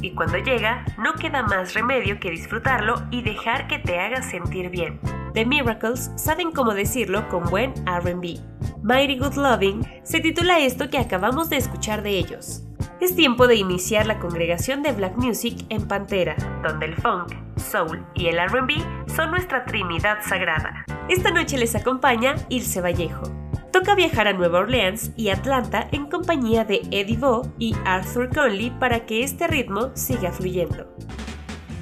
[0.00, 4.70] Y cuando llega no queda más remedio que disfrutarlo y dejar que te haga sentir
[4.70, 5.00] bien.
[5.32, 8.38] The Miracles saben cómo decirlo con buen RB.
[8.82, 12.62] Mighty Good Loving se titula esto que acabamos de escuchar de ellos.
[13.00, 18.06] Es tiempo de iniciar la congregación de Black Music en Pantera, donde el funk, soul
[18.14, 20.84] y el RB son nuestra trinidad sagrada.
[21.08, 23.43] Esta noche les acompaña Ilse Vallejo
[23.74, 28.70] toca viajar a Nueva Orleans y Atlanta en compañía de Eddie Vo y Arthur Conley
[28.70, 30.86] para que este ritmo siga fluyendo.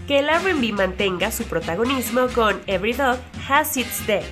[0.08, 4.24] Que el RB mantenga su protagonismo con Every Dog Has Its Day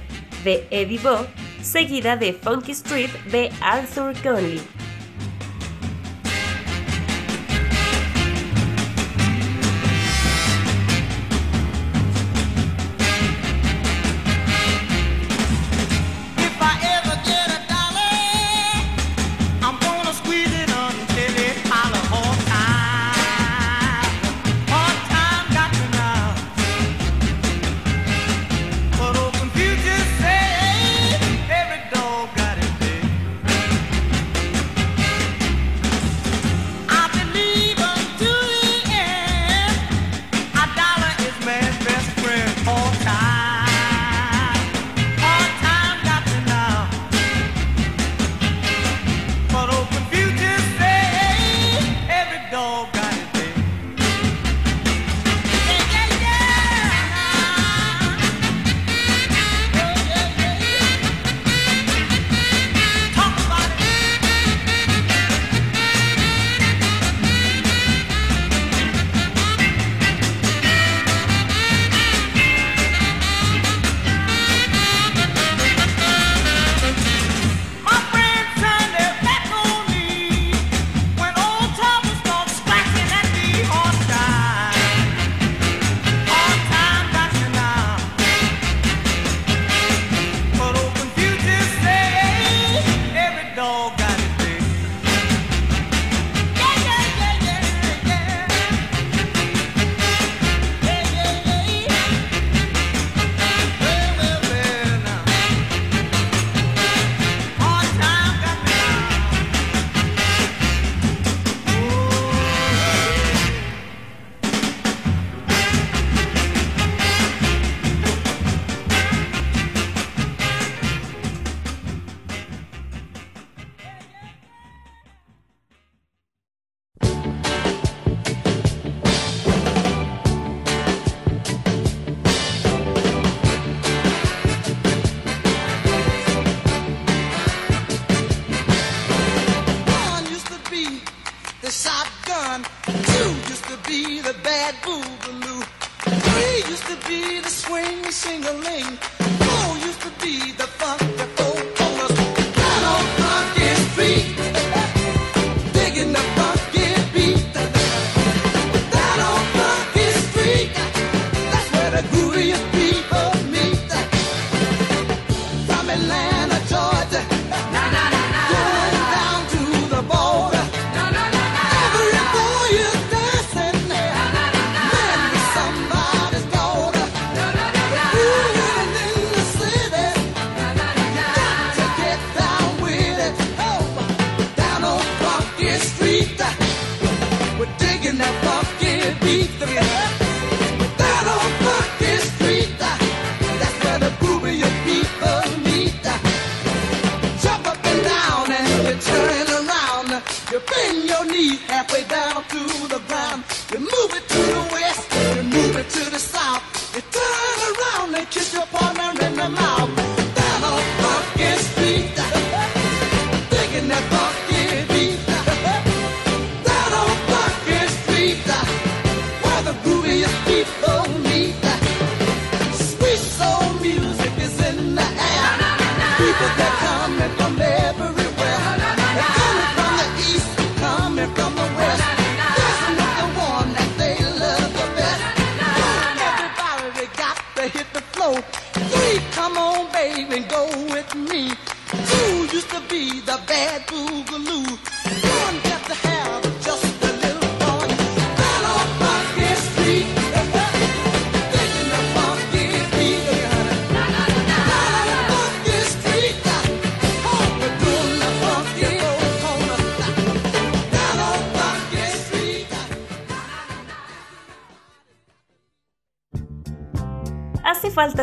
[0.43, 1.27] de Eddie Vo,
[1.61, 4.80] seguida de Funky Street de Arthur Conley.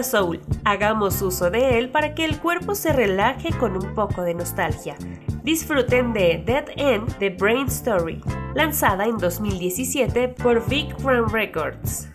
[0.03, 0.41] Soul.
[0.63, 4.95] Hagamos uso de él para que el cuerpo se relaje con un poco de nostalgia.
[5.43, 8.21] Disfruten de Dead End The Brain Story,
[8.53, 12.06] lanzada en 2017 por Big Run Records.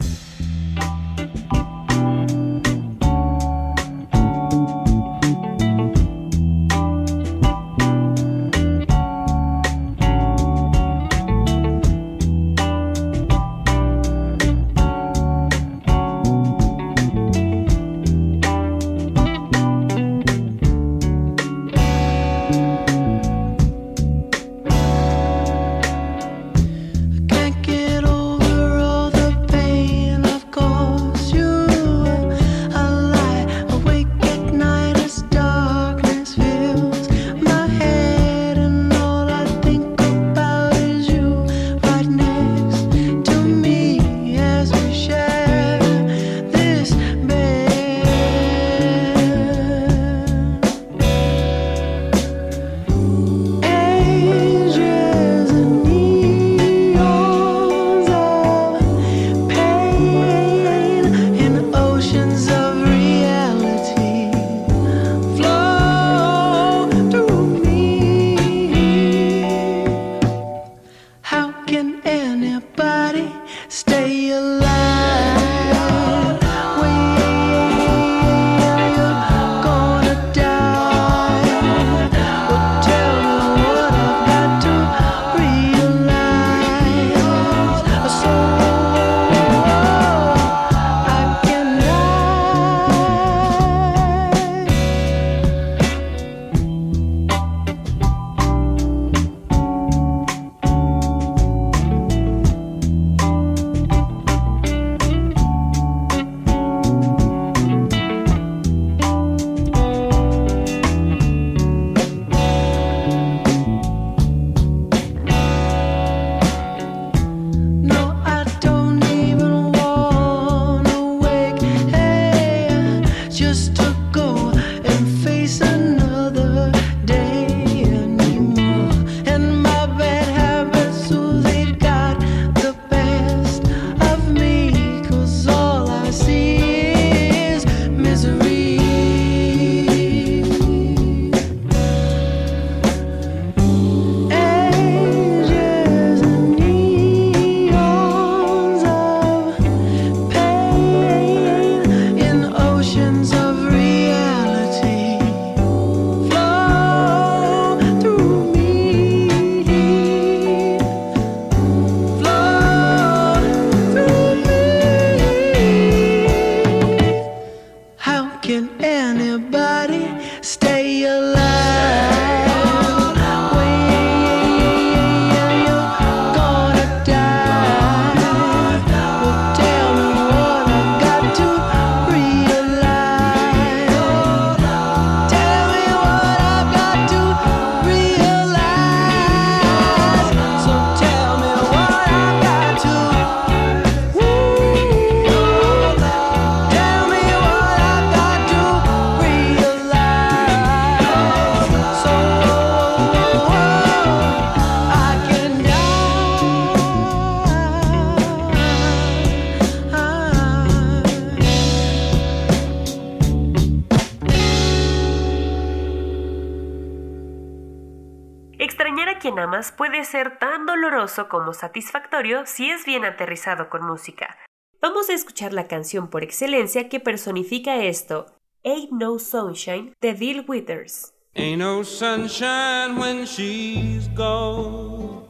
[219.22, 224.36] Quien amas puede ser tan doloroso como satisfactorio si es bien aterrizado con música.
[224.81, 228.26] Vamos a escuchar la canción por excelencia que personifica esto,
[228.64, 231.14] Ain't No Sunshine de Bill Withers.
[231.36, 235.22] Ain't no sunshine when she's gone.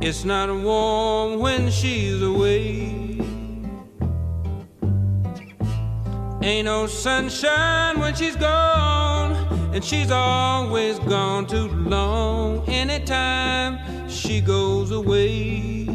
[0.00, 3.18] It's not warm when she's away.
[6.40, 9.34] Ain't no sunshine when she's gone,
[9.72, 12.68] and she's always gone too long.
[12.68, 15.86] Anytime she goes away,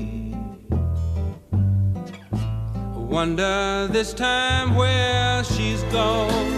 [2.96, 6.55] wonder this time where she's gone.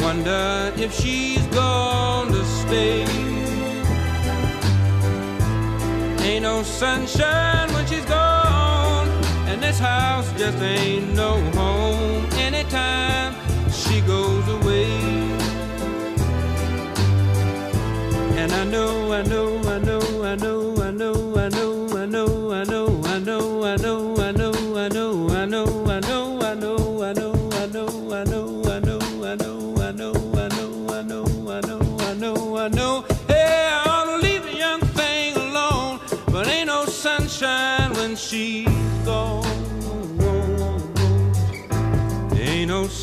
[0.00, 3.04] Wonder if she's gonna stay.
[6.24, 9.08] Ain't no sunshine when she's gone,
[9.46, 13.43] and this house just ain't no home anytime
[13.86, 14.90] she goes away.
[18.40, 22.52] And I know, I know, I know, I know, I know, I know, I know,
[22.52, 24.13] I know, I know, I know,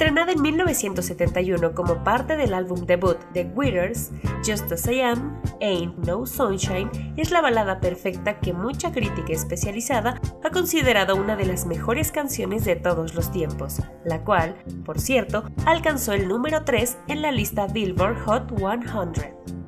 [0.00, 4.10] Estrenada en 1971 como parte del álbum debut de Withers,
[4.42, 10.18] Just As I Am, Ain't No Sunshine es la balada perfecta que mucha crítica especializada
[10.42, 15.44] ha considerado una de las mejores canciones de todos los tiempos, la cual, por cierto,
[15.66, 19.59] alcanzó el número 3 en la lista Billboard Hot 100.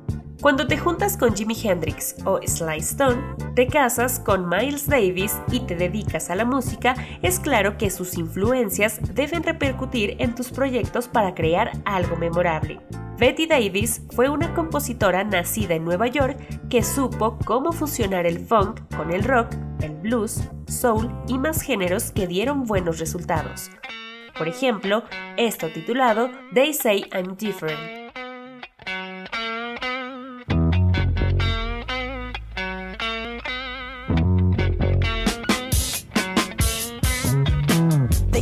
[0.43, 3.23] Cuando te juntas con Jimi Hendrix o Sly Stone,
[3.55, 8.17] te casas con Miles Davis y te dedicas a la música, es claro que sus
[8.17, 12.81] influencias deben repercutir en tus proyectos para crear algo memorable.
[13.17, 16.37] Betty Davis fue una compositora nacida en Nueva York
[16.69, 22.11] que supo cómo fusionar el funk con el rock, el blues, soul y más géneros
[22.11, 23.71] que dieron buenos resultados.
[24.37, 25.03] Por ejemplo,
[25.37, 28.02] esto titulado They Say I'm Different.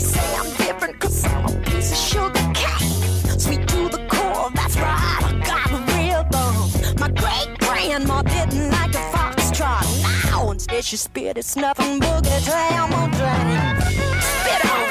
[0.01, 3.39] Say I'm different cause I'm a piece of sugar cane.
[3.39, 6.69] Sweet to the core, that's right, I got a real bone.
[6.99, 9.85] My great grandma didn't like a foxtrot.
[10.25, 13.81] Now instead she spit it's nothing boogie down my drain.
[14.31, 14.87] Spit on.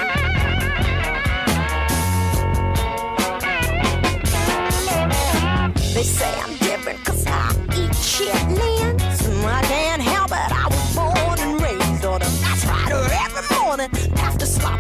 [5.95, 9.29] They say I'm different cause I eat chitlins.
[9.29, 12.33] And I can't help it, I was born and raised on them.
[12.43, 12.93] That's right,
[13.27, 14.10] every morning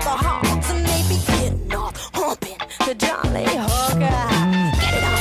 [0.00, 3.99] the hogs and be getting off, humping the Jolly Hooker.
[4.80, 5.21] Get it on.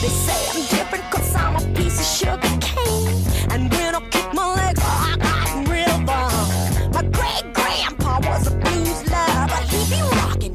[0.00, 0.62] They say I'm
[1.36, 3.20] I'm a piece of sugar cane.
[3.50, 6.92] And when I kick my legs, I got real fun.
[6.92, 10.00] My great grandpa was a blues lover, but he be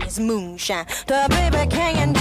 [0.04, 0.86] his moonshine.
[1.08, 2.17] Baby king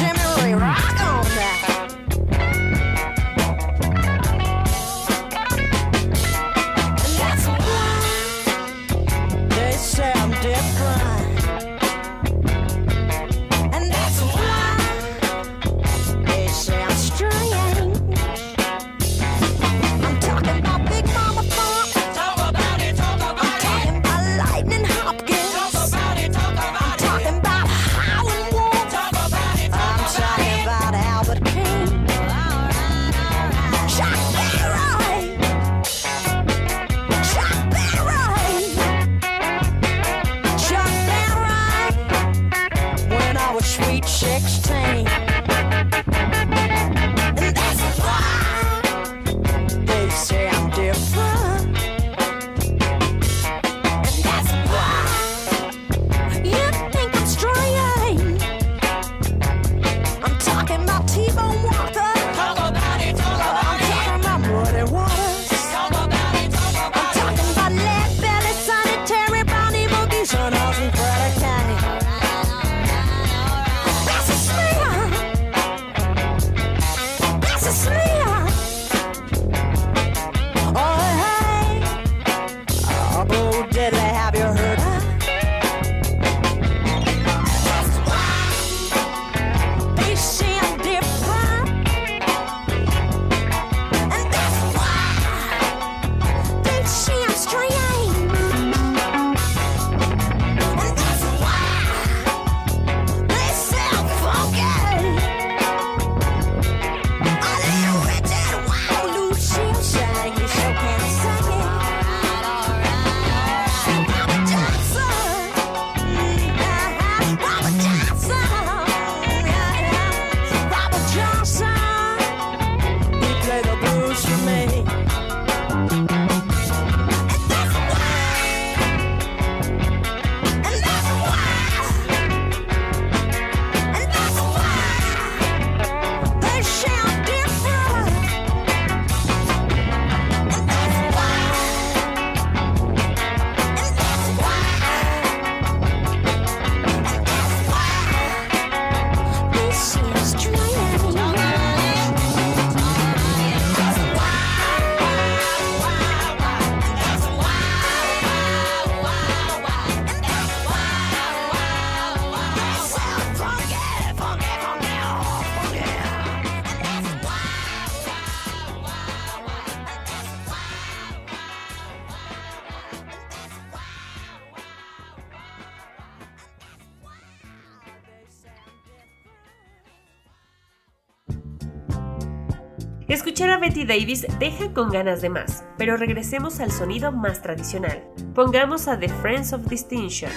[183.85, 188.03] Davis deja con ganas de más, pero regresemos al sonido más tradicional.
[188.35, 190.31] Pongamos a The Friends of Distinction,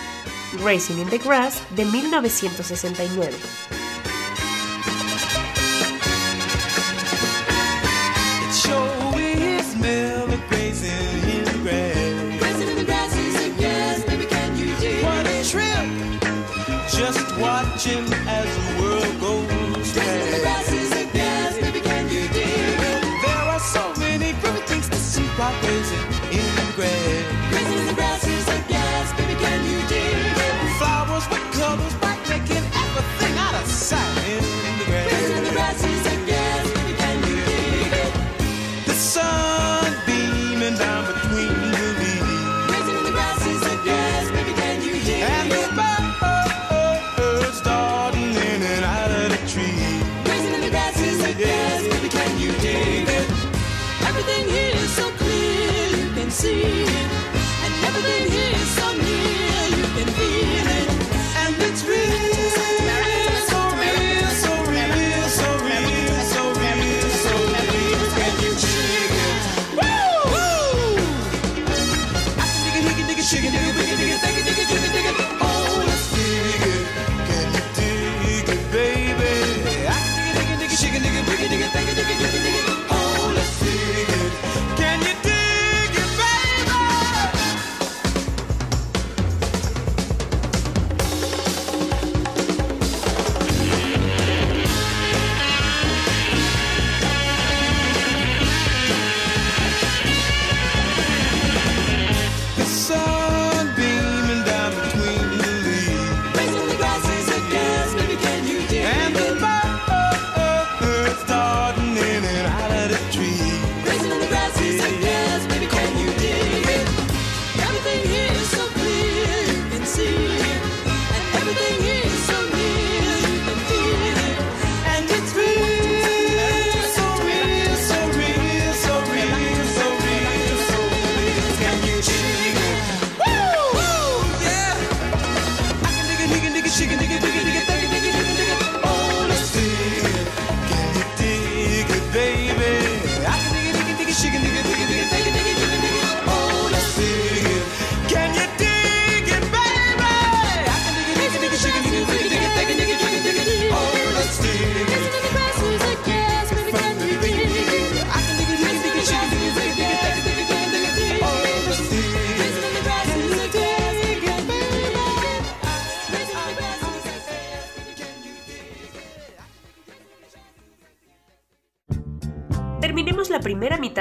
[0.63, 3.88] Racing in the Grass de 1969.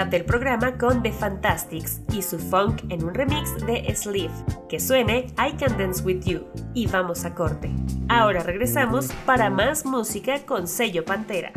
[0.07, 4.33] del programa con The Fantastics y su funk en un remix de Sleeve,
[4.69, 6.45] que suene I Can Dance With You.
[6.73, 7.71] Y vamos a corte.
[8.09, 11.53] Ahora regresamos para más música con sello Pantera.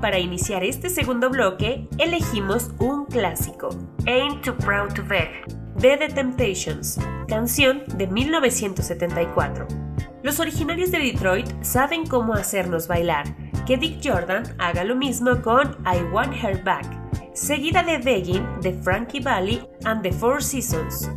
[0.00, 3.68] para iniciar este segundo bloque, elegimos un clásico,
[4.06, 9.66] Ain't Too Proud to Beg, de The Temptations, canción de 1974.
[10.22, 13.24] Los originarios de Detroit saben cómo hacernos bailar.
[13.66, 16.86] Que Dick Jordan haga lo mismo con I Want Her Back,
[17.34, 21.08] seguida de Begging de Frankie Valley and the Four Seasons.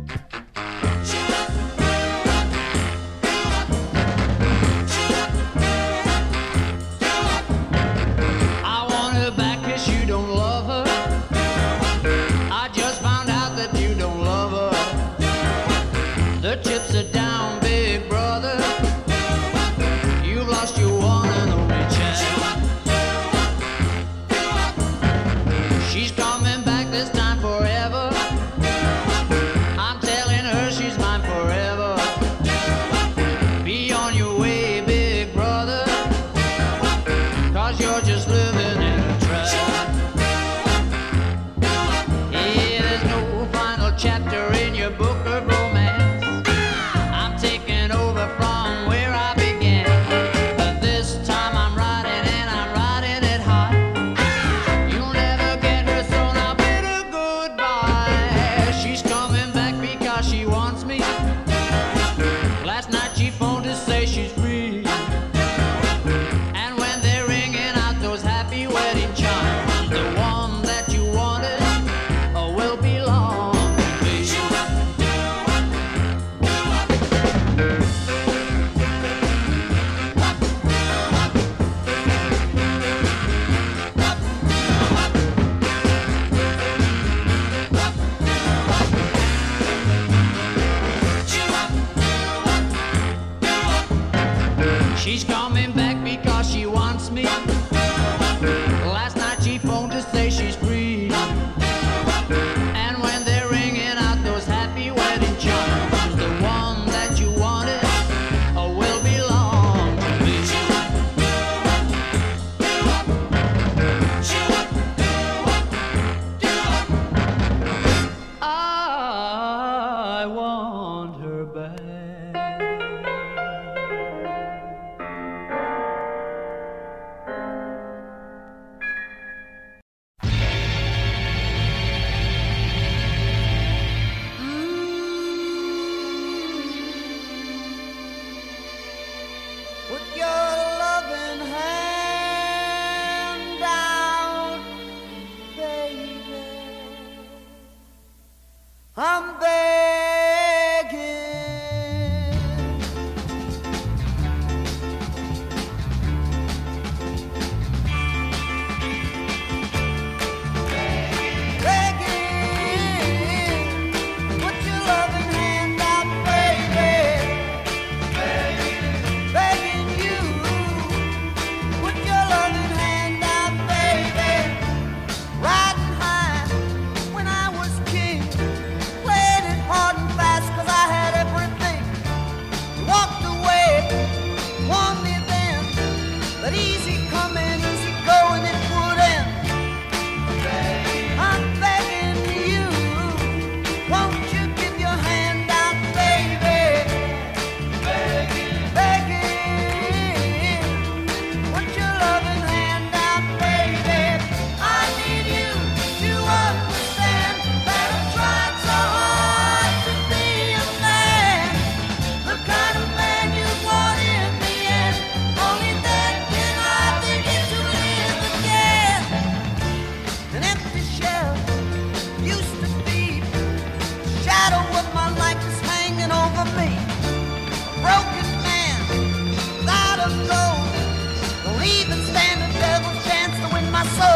[231.66, 234.13] even stand a devil's chance to win my soul.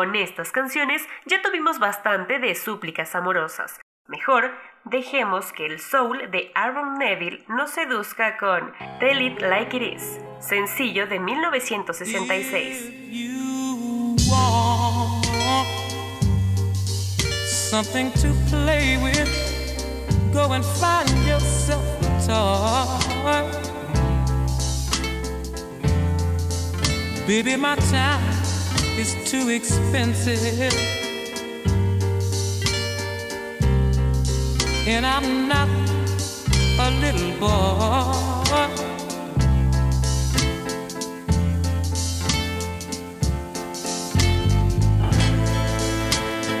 [0.00, 3.78] Con estas canciones ya tuvimos bastante de súplicas amorosas.
[4.08, 4.50] Mejor,
[4.84, 10.18] dejemos que el soul de Aaron Neville nos seduzca con Tell It Like It Is,
[10.38, 12.90] sencillo de 1966.
[28.98, 30.72] is too expensive.
[34.86, 35.68] And I'm not
[36.78, 38.90] a little boy.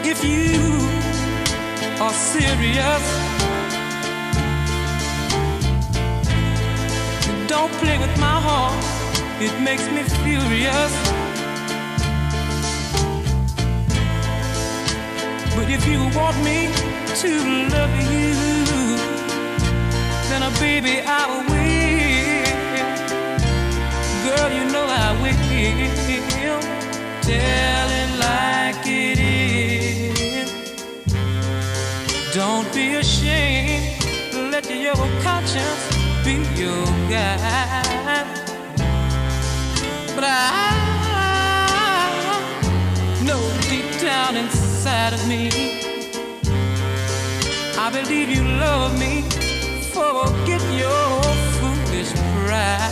[0.04, 0.60] If you
[2.00, 3.04] are serious,
[7.48, 8.84] don't play with my heart.
[9.40, 11.19] It makes me furious.
[15.72, 16.68] If you want me
[17.22, 17.30] to
[17.70, 18.34] love you,
[20.28, 22.10] then, oh, baby, I will.
[24.26, 26.60] Girl, you know I will.
[27.22, 30.50] Tell it like it is.
[32.34, 34.02] Don't be ashamed.
[34.50, 35.82] Let your conscience
[36.24, 38.26] be your guide.
[40.16, 40.30] But I
[43.24, 45.50] know deep down inside inside of me.
[47.76, 49.20] I believe you love me.
[49.92, 51.22] Forget your
[51.58, 52.88] foolish pride.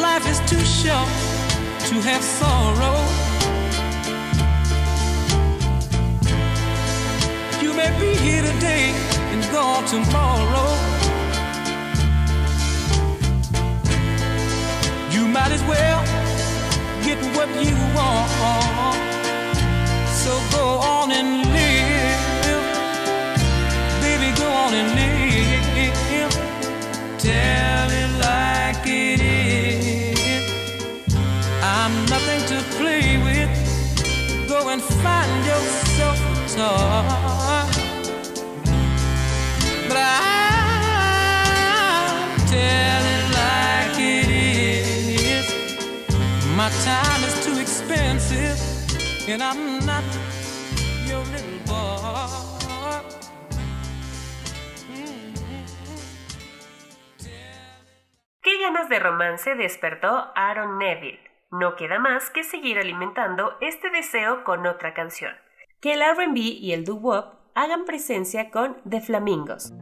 [0.00, 1.08] Life is too short
[1.88, 2.98] to have sorrow.
[7.62, 8.90] You may be here today
[9.30, 10.91] and gone tomorrow.
[15.42, 16.00] Might as well
[17.02, 18.96] get what you want.
[20.22, 22.64] So go on and live.
[24.04, 26.34] Baby, go on and live.
[27.18, 30.42] Tell it like it is.
[31.76, 33.52] I'm nothing to play with.
[34.48, 37.51] Go and find yourself a toy.
[49.32, 50.04] And I'm not
[51.08, 52.52] your little boy.
[58.42, 61.20] ¿Qué ganas de romance despertó Aaron Neville?
[61.50, 65.32] No queda más que seguir alimentando este deseo con otra canción.
[65.80, 69.72] Que el RB y el doo-wop hagan presencia con The Flamingos.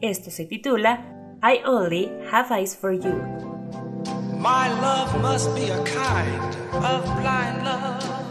[0.00, 1.04] Esto se titula
[1.42, 3.14] I Only Have Eyes for You.
[4.38, 8.25] My love must be a kind of blind love.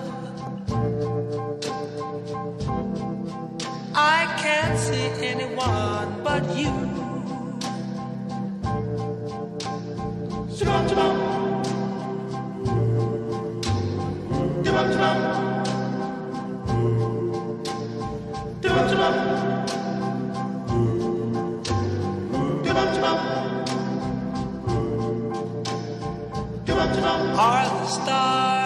[4.07, 6.73] I can't see anyone but you.
[10.55, 11.35] Shabam, shabam.
[27.37, 28.64] Are the stars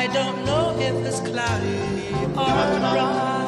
[0.00, 1.76] I don't know if it's cloudy
[2.14, 3.39] or bright.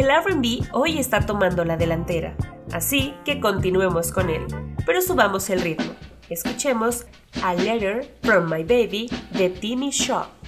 [0.00, 2.34] El RB hoy está tomando la delantera,
[2.72, 4.46] así que continuemos con él,
[4.86, 5.92] pero subamos el ritmo.
[6.30, 7.04] Escuchemos
[7.42, 10.39] A Letter from My Baby de Timmy Shaw.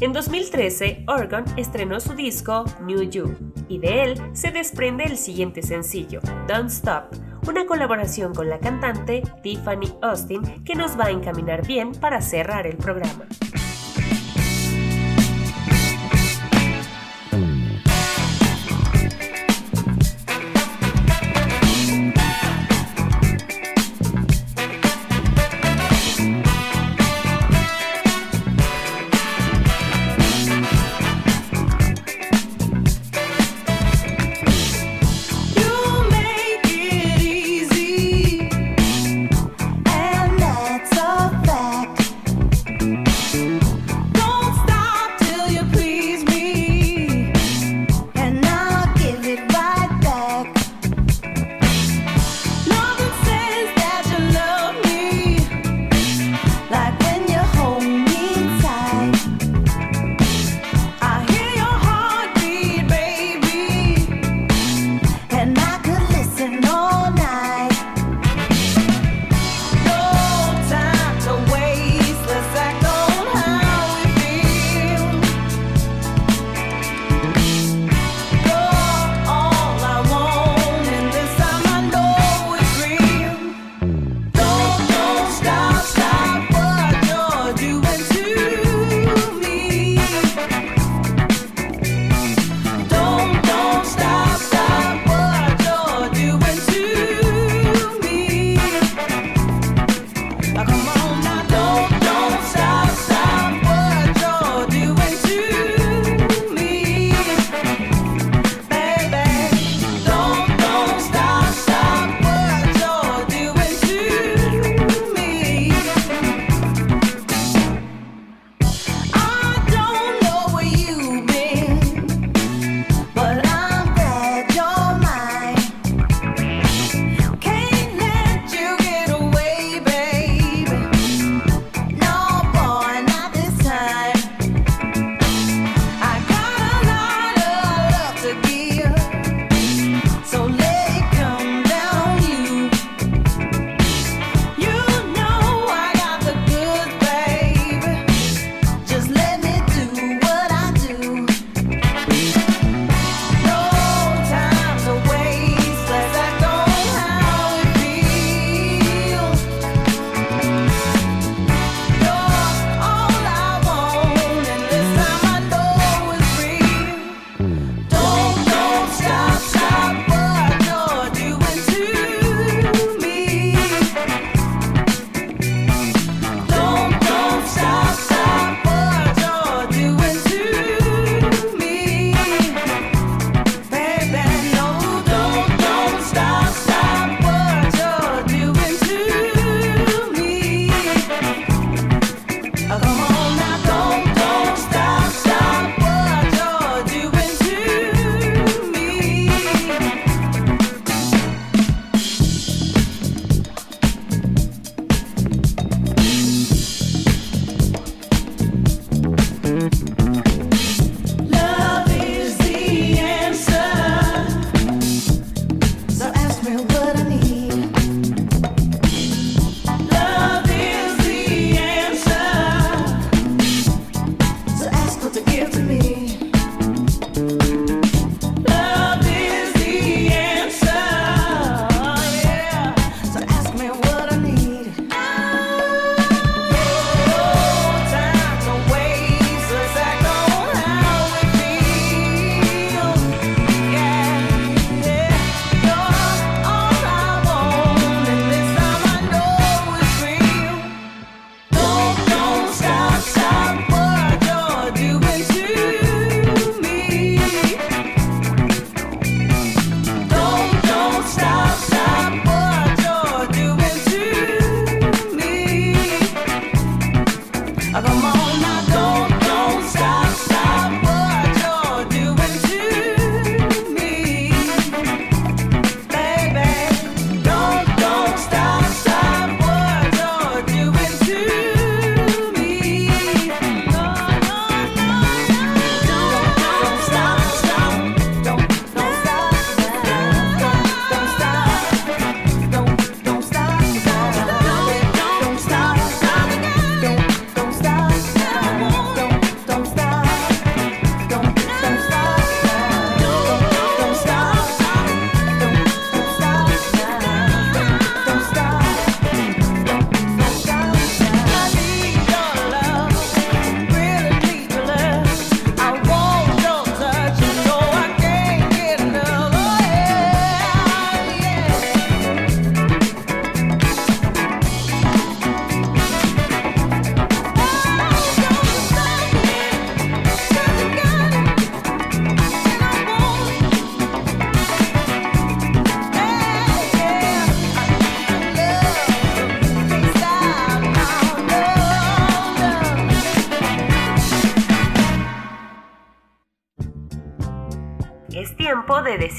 [0.00, 3.34] En 2013, Oregon estrenó su disco New You,
[3.68, 7.16] y de él se desprende el siguiente sencillo, Don't Stop,
[7.48, 12.68] una colaboración con la cantante Tiffany Austin que nos va a encaminar bien para cerrar
[12.68, 13.26] el programa.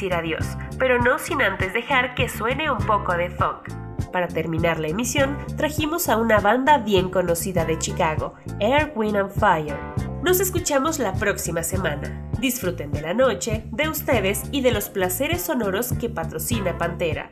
[0.08, 0.46] adiós,
[0.78, 3.70] pero no sin antes dejar que suene un poco de funk.
[4.12, 9.32] Para terminar la emisión, trajimos a una banda bien conocida de Chicago, Air, Wind and
[9.32, 9.78] Fire.
[10.24, 12.30] Nos escuchamos la próxima semana.
[12.40, 17.32] Disfruten de la noche, de ustedes y de los placeres sonoros que patrocina Pantera.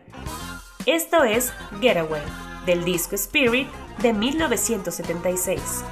[0.86, 2.22] Esto es Getaway,
[2.66, 3.68] del disco Spirit
[4.02, 5.84] de 1976.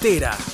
[0.00, 0.49] entera.